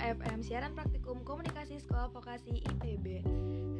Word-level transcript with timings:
FM 0.00 0.40
Siaran 0.40 0.72
Praktikum 0.72 1.20
Komunikasi 1.26 1.76
Sekolah 1.76 2.08
Vokasi 2.08 2.64
IPB 2.64 3.26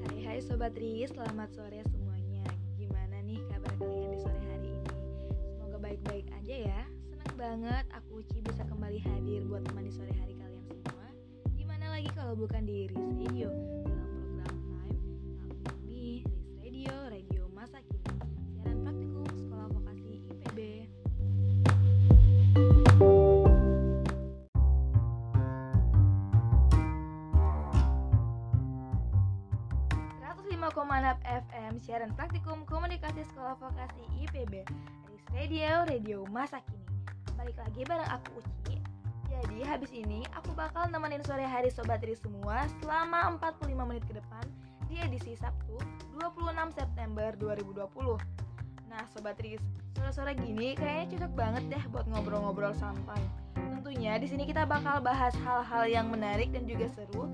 Hai 0.03 0.19
hai 0.27 0.39
Sobat 0.45 0.77
Ri, 0.77 1.07
selamat 1.09 1.55
sore 1.55 1.81
semuanya. 1.89 2.45
Gimana 2.77 3.23
nih 3.25 3.41
kabar 3.49 3.73
kalian 3.81 4.11
di 4.13 4.19
sore 4.21 4.41
hari 4.51 4.69
ini? 4.75 4.93
Semoga 5.57 5.79
baik-baik 5.81 6.27
aja 6.37 6.57
ya. 6.69 6.81
Senang 7.09 7.35
banget 7.39 7.85
aku 7.95 8.21
Uci 8.21 8.45
bisa 8.45 8.67
kembali 8.67 8.99
hadir 8.99 9.47
buat 9.47 9.65
teman 9.65 9.89
di 9.89 9.93
sore 9.95 10.13
hari 10.19 10.35
kalian 10.37 10.65
semua. 10.69 11.07
Gimana 11.57 11.87
lagi 11.95 12.11
kalau 12.13 12.35
bukan 12.35 12.67
di 12.67 12.91
Riz 12.91 13.09
Radio 13.17 13.49
siaran 31.83 32.15
praktikum 32.15 32.63
komunikasi 32.63 33.27
sekolah 33.35 33.59
vokasi 33.59 34.07
IPB 34.23 34.63
Riz 35.11 35.25
Radio, 35.35 35.83
radio 35.83 36.19
masa 36.31 36.63
kini 36.63 36.87
Balik 37.35 37.59
lagi 37.59 37.83
bareng 37.83 38.07
aku 38.07 38.39
Uci. 38.39 38.79
Jadi 39.27 39.59
habis 39.67 39.91
ini 39.91 40.23
aku 40.31 40.55
bakal 40.55 40.87
nemenin 40.95 41.27
sore 41.27 41.43
hari 41.43 41.75
Sobat 41.75 41.99
Riz 42.07 42.23
semua 42.23 42.71
selama 42.79 43.35
45 43.43 43.75
menit 43.83 44.07
ke 44.07 44.15
depan 44.15 44.47
di 44.87 45.03
edisi 45.03 45.35
Sabtu 45.35 45.75
26 46.23 46.55
September 46.71 47.35
2020 47.43 47.83
Nah 48.87 49.03
Sobat 49.11 49.43
Riz, 49.43 49.59
sore-sore 49.99 50.39
gini 50.39 50.79
kayaknya 50.79 51.19
cocok 51.19 51.33
banget 51.35 51.65
deh 51.67 51.83
buat 51.91 52.07
ngobrol-ngobrol 52.07 52.79
santai. 52.79 53.19
Tentunya 53.59 54.23
di 54.23 54.31
sini 54.31 54.47
kita 54.47 54.71
bakal 54.71 55.03
bahas 55.03 55.35
hal-hal 55.43 55.91
yang 55.91 56.07
menarik 56.15 56.55
dan 56.55 56.63
juga 56.63 56.87
seru 56.95 57.27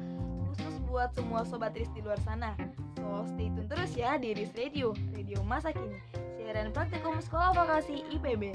khusus 0.48 0.80
buat 0.88 1.12
semua 1.12 1.44
sobat 1.44 1.76
Riz 1.76 1.92
di 1.92 2.00
luar 2.00 2.16
sana. 2.24 2.56
So, 2.96 3.28
stay 3.36 3.52
ya 3.98 4.14
di 4.14 4.30
Riz 4.30 4.54
Radio, 4.54 4.94
radio 5.10 5.42
masa 5.42 5.74
kini, 5.74 5.98
siaran 6.38 6.70
praktikum 6.70 7.18
sekolah 7.18 7.50
vokasi 7.50 8.06
IPB. 8.14 8.54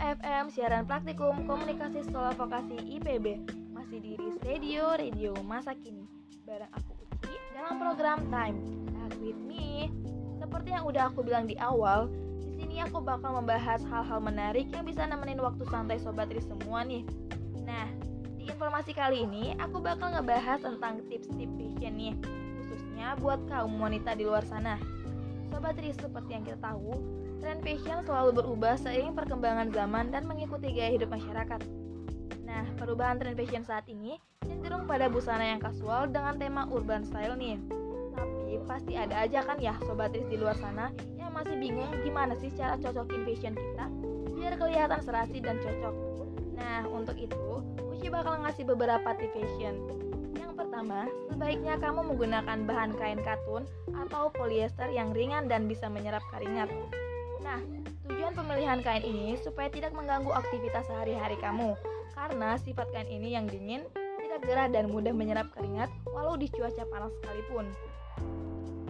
FM 0.00 0.50
siaran 0.50 0.84
praktikum 0.86 1.46
komunikasi 1.46 2.02
sekolah 2.02 2.34
vokasi 2.34 2.74
IPB 2.98 3.46
masih 3.70 3.98
di 4.02 4.12
Riz 4.18 4.36
Radio, 4.42 4.90
radio 4.94 5.32
masa 5.46 5.70
kini 5.74 6.02
bareng 6.42 6.70
aku 6.74 6.92
Uci 6.98 7.34
dalam 7.54 7.78
program 7.78 8.26
Time 8.30 8.58
Talk 8.90 9.14
with 9.22 9.38
Me. 9.46 9.86
Seperti 10.38 10.74
yang 10.74 10.86
udah 10.86 11.10
aku 11.10 11.22
bilang 11.22 11.46
di 11.46 11.54
awal, 11.58 12.10
sini 12.60 12.84
aku 12.84 13.00
bakal 13.00 13.40
membahas 13.40 13.80
hal-hal 13.88 14.20
menarik 14.20 14.68
yang 14.68 14.84
bisa 14.84 15.08
nemenin 15.08 15.40
waktu 15.40 15.64
santai 15.72 15.96
sobat 15.96 16.28
Riz 16.28 16.44
semua 16.44 16.84
nih. 16.84 17.08
Nah, 17.64 17.88
di 18.36 18.52
informasi 18.52 18.92
kali 18.92 19.24
ini 19.24 19.56
aku 19.56 19.80
bakal 19.80 20.12
ngebahas 20.12 20.60
tentang 20.60 21.00
tips-tips 21.08 21.56
fashion 21.56 21.96
nih, 21.96 22.12
khususnya 22.60 23.16
buat 23.16 23.40
kaum 23.48 23.80
wanita 23.80 24.12
di 24.12 24.28
luar 24.28 24.44
sana. 24.44 24.76
Sobat 25.48 25.80
Riz, 25.80 25.96
seperti 25.96 26.36
yang 26.36 26.44
kita 26.44 26.60
tahu, 26.60 27.00
tren 27.40 27.64
fashion 27.64 28.04
selalu 28.04 28.44
berubah 28.44 28.76
seiring 28.76 29.16
perkembangan 29.16 29.72
zaman 29.72 30.12
dan 30.12 30.28
mengikuti 30.28 30.68
gaya 30.76 30.92
hidup 30.92 31.08
masyarakat. 31.08 31.64
Nah, 32.44 32.64
perubahan 32.76 33.16
tren 33.16 33.32
fashion 33.32 33.64
saat 33.64 33.88
ini 33.88 34.20
cenderung 34.44 34.84
pada 34.84 35.08
busana 35.08 35.48
yang 35.48 35.64
kasual 35.64 36.12
dengan 36.12 36.36
tema 36.36 36.68
urban 36.68 37.08
style 37.08 37.40
nih. 37.40 37.56
Tapi 38.50 38.66
pasti 38.66 38.98
ada 38.98 39.14
aja 39.22 39.46
kan 39.46 39.62
ya 39.62 39.78
sobat 39.86 40.10
Riz 40.10 40.26
di 40.26 40.34
luar 40.34 40.58
sana 40.58 40.90
yang 41.14 41.30
masih 41.30 41.54
bingung 41.54 41.86
gimana 42.02 42.34
sih 42.34 42.50
cara 42.58 42.74
cocokin 42.82 43.22
fashion 43.22 43.54
kita 43.54 43.86
biar 44.34 44.58
kelihatan 44.58 44.98
serasi 45.06 45.38
dan 45.38 45.62
cocok. 45.62 45.94
Nah, 46.58 46.82
untuk 46.90 47.14
itu, 47.14 47.62
Uci 47.94 48.10
bakal 48.10 48.42
ngasih 48.42 48.66
beberapa 48.66 49.06
tips 49.14 49.38
fashion. 49.38 49.78
Yang 50.34 50.58
pertama, 50.58 51.06
sebaiknya 51.30 51.78
kamu 51.78 52.10
menggunakan 52.10 52.58
bahan 52.66 52.90
kain 52.98 53.22
katun 53.22 53.70
atau 53.94 54.34
polyester 54.34 54.90
yang 54.90 55.14
ringan 55.14 55.46
dan 55.46 55.70
bisa 55.70 55.86
menyerap 55.86 56.26
keringat. 56.34 56.74
Nah, 57.46 57.62
tujuan 58.10 58.34
pemilihan 58.34 58.82
kain 58.82 59.06
ini 59.06 59.38
supaya 59.46 59.70
tidak 59.70 59.94
mengganggu 59.94 60.34
aktivitas 60.34 60.90
sehari-hari 60.90 61.38
kamu. 61.38 61.78
Karena 62.18 62.58
sifat 62.58 62.90
kain 62.90 63.06
ini 63.06 63.30
yang 63.30 63.46
dingin, 63.46 63.86
tidak 64.18 64.42
gerah 64.42 64.66
dan 64.66 64.90
mudah 64.90 65.14
menyerap 65.14 65.54
keringat 65.54 65.86
walau 66.10 66.34
di 66.34 66.50
cuaca 66.50 66.82
panas 66.90 67.14
sekalipun. 67.22 67.70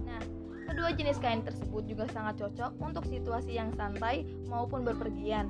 Nah, 0.07 0.21
kedua 0.69 0.91
jenis 0.95 1.19
kain 1.19 1.43
tersebut 1.45 1.87
juga 1.87 2.05
sangat 2.11 2.41
cocok 2.43 2.73
untuk 2.83 3.05
situasi 3.07 3.57
yang 3.57 3.75
santai 3.75 4.27
maupun 4.47 4.83
berpergian. 4.83 5.49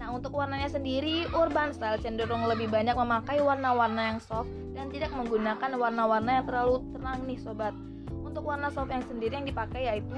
Nah, 0.00 0.16
untuk 0.16 0.32
warnanya 0.32 0.72
sendiri, 0.72 1.28
urban 1.36 1.76
style 1.76 2.00
cenderung 2.00 2.48
lebih 2.48 2.72
banyak 2.72 2.96
memakai 2.96 3.44
warna-warna 3.44 4.16
yang 4.16 4.20
soft 4.24 4.48
dan 4.72 4.88
tidak 4.88 5.12
menggunakan 5.12 5.76
warna-warna 5.76 6.40
yang 6.40 6.46
terlalu 6.48 6.80
terang 6.96 7.20
nih 7.28 7.36
sobat. 7.36 7.76
Untuk 8.24 8.48
warna 8.48 8.72
soft 8.72 8.88
yang 8.88 9.04
sendiri 9.04 9.36
yang 9.36 9.44
dipakai 9.44 9.92
yaitu 9.92 10.16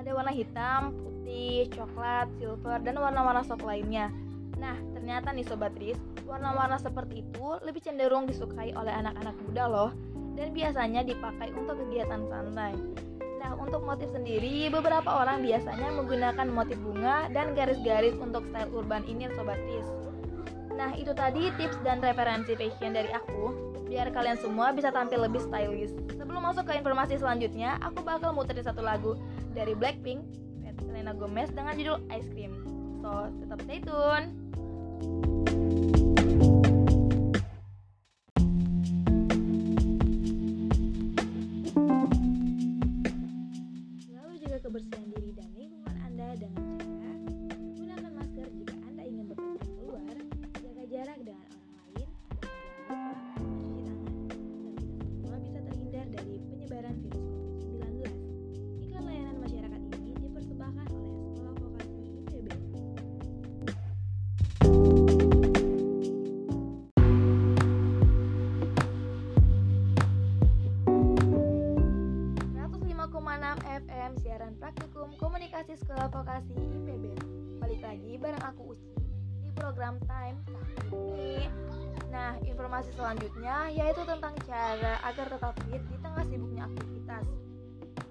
ada 0.00 0.10
warna 0.16 0.32
hitam, 0.32 0.96
putih, 0.96 1.68
coklat, 1.76 2.30
silver, 2.40 2.78
dan 2.80 2.96
warna-warna 2.96 3.44
soft 3.44 3.66
lainnya. 3.68 4.08
Nah, 4.56 4.78
ternyata 4.96 5.36
nih 5.36 5.44
Sobat 5.44 5.76
Riz, 5.76 6.00
warna-warna 6.24 6.80
seperti 6.80 7.20
itu 7.20 7.46
lebih 7.62 7.84
cenderung 7.84 8.24
disukai 8.24 8.72
oleh 8.72 8.90
anak-anak 8.90 9.36
muda 9.44 9.64
loh 9.68 9.90
dan 10.36 10.52
biasanya 10.52 11.00
dipakai 11.02 11.50
untuk 11.56 11.80
kegiatan 11.80 12.22
santai. 12.28 12.76
Nah, 13.40 13.56
untuk 13.56 13.82
motif 13.82 14.12
sendiri, 14.12 14.68
beberapa 14.68 15.08
orang 15.08 15.40
biasanya 15.42 15.88
menggunakan 15.96 16.46
motif 16.52 16.76
bunga 16.84 17.32
dan 17.32 17.56
garis-garis 17.56 18.14
untuk 18.20 18.44
style 18.52 18.70
urban 18.70 19.02
ini 19.08 19.26
Sobat 19.32 19.58
Riz. 19.64 19.88
Nah, 20.76 20.92
itu 20.92 21.16
tadi 21.16 21.48
tips 21.56 21.80
dan 21.80 22.04
referensi 22.04 22.52
fashion 22.52 22.92
dari 22.92 23.08
aku, 23.08 23.72
biar 23.88 24.12
kalian 24.12 24.36
semua 24.36 24.76
bisa 24.76 24.92
tampil 24.92 25.24
lebih 25.24 25.40
stylish. 25.40 25.94
Sebelum 26.20 26.44
masuk 26.44 26.68
ke 26.68 26.76
informasi 26.76 27.16
selanjutnya, 27.16 27.80
aku 27.80 28.04
bakal 28.04 28.36
muterin 28.36 28.66
satu 28.66 28.84
lagu 28.84 29.16
dari 29.56 29.72
Blackpink, 29.72 30.20
Selena 30.84 31.16
Gomez 31.16 31.48
dengan 31.52 31.76
judul 31.76 32.04
Ice 32.12 32.28
Cream. 32.32 32.52
So, 33.00 33.32
tetap 33.40 33.58
stay 33.64 33.80
tune. 33.80 34.32
Sekolah 75.76 76.08
vokasi 76.08 76.56
IPB. 76.56 77.04
Balik 77.60 77.80
lagi 77.84 78.12
bareng 78.16 78.44
aku 78.48 78.72
Uci 78.72 78.92
di 79.44 79.50
program 79.52 80.00
Time 80.08 80.40
ini. 80.88 81.44
Nah, 82.08 82.40
informasi 82.40 82.96
selanjutnya 82.96 83.68
yaitu 83.68 84.00
tentang 84.08 84.32
cara 84.48 84.96
agar 85.04 85.26
tetap 85.28 85.52
fit 85.68 85.82
di 85.84 85.96
tengah 86.00 86.24
sibuknya 86.32 86.64
aktivitas. 86.64 87.24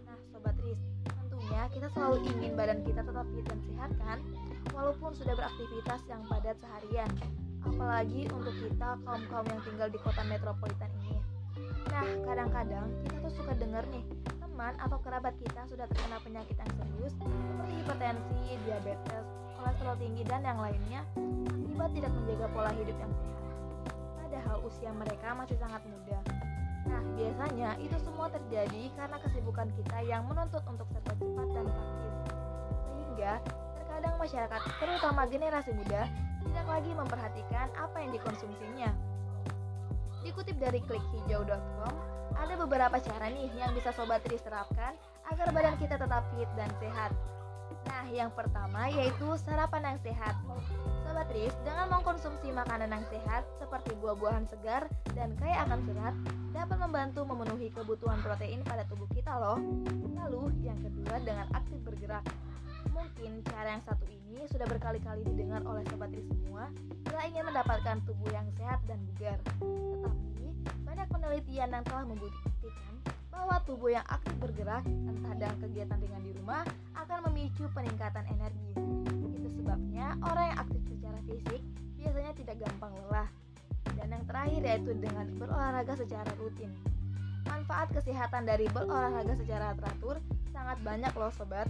Nah, 0.05 0.17
sobat 0.29 0.53
Riz, 0.61 0.77
tentunya 1.09 1.61
kita 1.73 1.87
selalu 1.89 2.17
ingin 2.37 2.53
badan 2.53 2.79
kita 2.85 3.01
tetap 3.01 3.25
fit 3.33 3.45
dan 3.49 3.59
sehat 3.65 3.91
kan? 3.97 4.17
Walaupun 4.69 5.11
sudah 5.17 5.33
beraktivitas 5.33 6.01
yang 6.05 6.21
padat 6.29 6.57
seharian. 6.61 7.09
Apalagi 7.65 8.29
untuk 8.29 8.53
kita 8.61 8.93
kaum-kaum 9.01 9.47
yang 9.49 9.61
tinggal 9.65 9.89
di 9.89 9.97
kota 10.05 10.21
metropolitan 10.29 10.91
ini. 11.01 11.17
Nah, 11.89 12.05
kadang-kadang 12.29 12.93
kita 13.09 13.17
tuh 13.25 13.33
suka 13.41 13.57
denger 13.57 13.81
nih, 13.89 14.05
teman 14.55 14.71
atau 14.79 14.95
kerabat 15.03 15.35
kita 15.43 15.67
sudah 15.67 15.83
terkena 15.83 16.15
penyakit 16.23 16.55
yang 16.55 16.71
serius 16.79 17.11
seperti 17.19 17.75
hipertensi, 17.75 18.55
diabetes, 18.63 19.27
kolesterol 19.59 19.99
tinggi, 19.99 20.23
dan 20.23 20.47
yang 20.47 20.63
lainnya 20.63 21.03
akibat 21.51 21.91
tidak 21.91 22.11
menjaga 22.15 22.47
pola 22.55 22.71
hidup 22.71 22.95
yang 22.95 23.11
sehat. 23.19 23.35
Padahal 24.15 24.57
usia 24.63 24.95
mereka 24.95 25.35
masih 25.35 25.59
sangat 25.59 25.83
muda. 25.83 26.19
Nah, 26.87 27.01
biasanya 27.19 27.69
itu 27.83 27.99
semua 27.99 28.31
terjadi 28.31 28.83
karena 28.95 29.17
kesibukan 29.27 29.67
kita 29.75 29.97
yang 30.07 30.23
menuntut 30.23 30.63
untuk 30.71 30.87
serba 30.87 31.13
cepat 31.19 31.47
dan 31.51 31.65
praktis. 31.67 32.15
Sehingga 32.87 33.33
terkadang 33.75 34.15
masyarakat, 34.15 34.61
terutama 34.79 35.21
generasi 35.27 35.75
muda, 35.75 36.07
tidak 36.47 36.65
lagi 36.71 36.91
memperhatikan 36.95 37.67
apa 37.75 37.97
yang 37.99 38.15
dikonsumsinya. 38.15 38.87
Dikutip 40.23 40.55
dari 40.63 40.79
klikhijau.com, 40.79 42.04
Ada 42.35 42.53
beberapa 42.59 42.97
cara 42.99 43.31
nih 43.31 43.49
yang 43.55 43.71
bisa 43.73 43.95
Sobat 43.95 44.21
Tris 44.27 44.43
terapkan 44.43 44.93
agar 45.31 45.47
badan 45.55 45.75
kita 45.79 45.95
tetap 45.95 46.23
fit 46.35 46.49
dan 46.59 46.69
sehat. 46.77 47.11
Nah, 47.85 48.05
yang 48.09 48.33
pertama 48.33 48.89
yaitu 48.89 49.25
sarapan 49.41 49.93
yang 49.95 49.99
sehat. 50.01 50.35
Sobat 51.05 51.29
Tris, 51.29 51.53
dengan 51.63 51.87
mengkonsumsi 51.95 52.49
makanan 52.51 52.91
yang 52.91 53.05
sehat 53.07 53.45
seperti 53.61 53.93
buah-buahan 54.01 54.49
segar 54.49 54.89
dan 55.13 55.37
kaya 55.37 55.63
akan 55.63 55.79
serat 55.85 56.15
dapat 56.51 56.77
membantu 56.81 57.21
memenuhi 57.23 57.69
kebutuhan 57.71 58.19
protein 58.25 58.61
pada 58.65 58.83
tubuh 58.89 59.07
kita 59.13 59.31
loh. 59.37 59.61
Lalu, 60.17 60.51
yang 60.65 60.77
kedua 60.81 61.21
dengan 61.21 61.47
aktif 61.53 61.77
bergerak. 61.85 62.25
Mungkin 62.91 63.43
cara 63.47 63.77
yang 63.77 63.83
satu 63.85 64.05
ini 64.07 64.43
sudah 64.49 64.65
berkali-kali 64.65 65.21
didengar 65.27 65.61
oleh 65.63 65.85
sobat 65.87 66.09
Tris 66.11 66.25
semua 66.25 66.67
bila 67.05 67.21
ingin 67.31 67.43
mendapatkan 67.47 67.97
tubuh 68.03 68.29
yang 68.33 68.47
sehat 68.59 68.81
dan 68.89 68.99
bugar. 69.13 69.39
Tetapi, 69.61 70.47
banyak 70.95 71.11
penelitian 71.11 71.75
yang 71.75 71.83
telah 71.83 72.07
membuktikan 72.07 72.93
bahwa 73.27 73.59
tubuh 73.67 73.91
yang 73.91 74.07
aktif 74.07 74.31
bergerak 74.39 74.87
entah 74.87 75.35
dalam 75.35 75.59
kegiatan 75.59 75.99
dengan 75.99 76.23
di 76.23 76.31
rumah 76.39 76.63
akan 76.95 77.19
memicu 77.27 77.67
peningkatan 77.75 78.23
energi. 78.31 78.71
Itu 79.35 79.59
sebabnya 79.59 80.15
orang 80.23 80.55
yang 80.55 80.59
aktif 80.63 80.79
secara 80.87 81.19
fisik 81.27 81.59
biasanya 81.99 82.31
tidak 82.39 82.55
gampang 82.63 82.95
lelah. 82.95 83.27
Dan 83.99 84.07
yang 84.07 84.23
terakhir 84.23 84.61
yaitu 84.63 84.91
dengan 84.95 85.27
berolahraga 85.35 85.99
secara 85.99 86.31
rutin. 86.39 86.71
Manfaat 87.43 87.91
kesehatan 87.91 88.47
dari 88.47 88.71
berolahraga 88.71 89.35
secara 89.35 89.75
teratur 89.75 90.23
sangat 90.55 90.79
banyak 90.79 91.11
loh 91.11 91.31
sobat. 91.35 91.67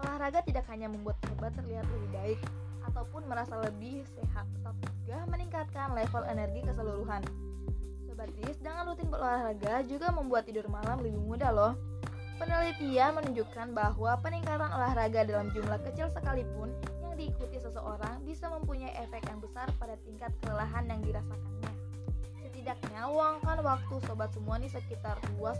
Olahraga 0.00 0.40
tidak 0.48 0.64
hanya 0.72 0.88
membuat 0.88 1.20
sobat 1.28 1.52
terlihat 1.60 1.84
lebih 1.92 2.10
baik 2.16 2.40
ataupun 2.88 3.28
merasa 3.28 3.52
lebih 3.68 4.00
sehat, 4.16 4.48
tetapi 4.56 4.80
juga 5.04 5.28
meningkatkan 5.28 5.92
level 5.92 6.24
energi 6.24 6.64
keseluruhan. 6.64 7.51
Sobat 8.22 8.38
Tris, 8.38 8.58
dengan 8.62 8.86
rutin 8.86 9.10
berolahraga 9.10 9.82
juga 9.82 10.14
membuat 10.14 10.46
tidur 10.46 10.70
malam 10.70 11.02
lebih 11.02 11.18
mudah 11.26 11.50
loh. 11.50 11.74
Penelitian 12.38 13.18
menunjukkan 13.18 13.74
bahwa 13.74 14.14
peningkatan 14.22 14.70
olahraga 14.70 15.26
dalam 15.26 15.50
jumlah 15.50 15.82
kecil 15.90 16.06
sekalipun 16.06 16.70
yang 17.02 17.18
diikuti 17.18 17.58
seseorang 17.58 18.22
bisa 18.22 18.46
mempunyai 18.46 18.94
efek 19.02 19.26
yang 19.26 19.42
besar 19.42 19.66
pada 19.74 19.98
tingkat 20.06 20.30
kelelahan 20.38 20.86
yang 20.86 21.02
dirasakannya. 21.02 21.72
Setidaknya 22.46 23.10
luangkan 23.10 23.58
waktu 23.58 23.94
sobat 24.06 24.30
semua 24.30 24.54
nih 24.62 24.70
sekitar 24.70 25.18
20 25.34 25.58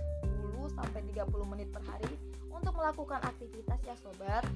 sampai 0.78 1.02
30 1.02 1.34
menit 1.50 1.66
per 1.74 1.82
hari 1.90 2.14
untuk 2.46 2.78
melakukan 2.78 3.26
aktivitas 3.26 3.82
ya 3.82 3.98
sobat. 3.98 4.46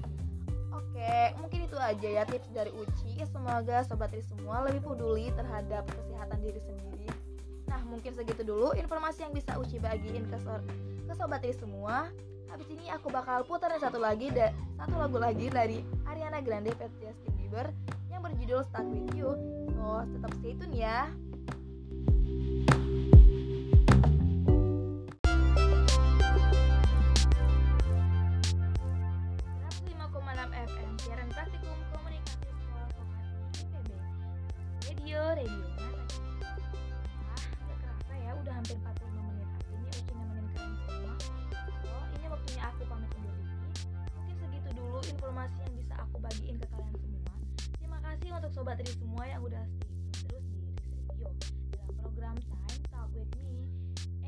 Oke, 0.71 1.35
mungkin 1.43 1.59
itu 1.67 1.75
aja 1.75 2.07
ya 2.07 2.23
tips 2.23 2.55
dari 2.55 2.71
Uci. 2.71 3.19
Semoga 3.27 3.83
sobat 3.83 4.15
semua 4.31 4.63
lebih 4.63 4.95
peduli 4.95 5.27
terhadap 5.35 5.83
kesehatan 5.91 6.39
diri 6.39 6.63
sendiri 6.63 6.87
Nah, 7.77 7.85
mungkin 7.93 8.09
segitu 8.17 8.41
dulu 8.41 8.73
informasi 8.73 9.29
yang 9.29 9.37
bisa 9.37 9.53
Uci 9.61 9.77
bagiin 9.77 10.25
ke, 10.25 10.37
so 10.41 10.49
ke 11.05 11.13
sobat 11.13 11.45
ini 11.45 11.53
semua. 11.53 12.09
Habis 12.49 12.65
ini 12.73 12.89
aku 12.89 13.13
bakal 13.13 13.45
puterin 13.45 13.77
satu 13.77 14.01
lagi 14.01 14.33
da 14.33 14.49
satu 14.81 14.97
lagu 14.97 15.21
lagi 15.21 15.45
dari 15.45 15.85
Ariana 16.09 16.41
Grande 16.41 16.73
vs 16.73 16.89
Justin 16.97 17.37
Bieber 17.37 17.69
yang 18.09 18.25
berjudul 18.25 18.65
Stuck 18.65 18.81
With 18.89 19.13
You. 19.13 19.37
So, 19.77 20.01
tetap 20.09 20.33
stay 20.41 20.57
tune 20.57 20.73
ya. 20.73 21.05
Radio 34.87 35.21
radio 35.37 35.76
sobat 48.57 48.81
Ri 48.81 48.89
semua 48.97 49.21
yang 49.29 49.45
udah 49.45 49.61
stay 50.17 50.41
terus 50.41 50.41
di 50.49 50.65
Radio 50.97 51.29
Dalam 51.77 51.93
program 52.01 52.35
Time 52.41 52.81
Talk 52.89 53.05
With 53.13 53.29
Me. 53.37 53.69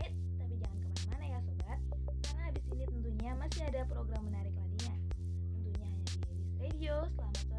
Eh 0.05 0.13
tapi 0.37 0.53
jangan 0.61 0.77
ke 0.85 0.87
mana-mana 0.93 1.25
ya 1.33 1.39
sobat. 1.49 1.79
Karena 2.21 2.41
habis 2.53 2.65
ini 2.69 2.85
tentunya 2.85 3.31
masih 3.41 3.61
ada 3.65 3.81
program 3.89 4.21
menarik 4.29 4.53
lainnya. 4.53 4.93
Tentunya 5.49 5.87
hanya 5.89 6.13
di 6.13 6.53
Radio. 6.61 7.09
Selamat 7.17 7.41
sore 7.49 7.58